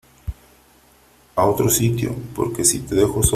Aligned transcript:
a 1.35 1.45
otro 1.45 1.69
sitio? 1.69 2.15
porque 2.33 2.65
si 2.65 2.79
te 2.79 2.95
dejo 2.95 3.21
solo, 3.21 3.29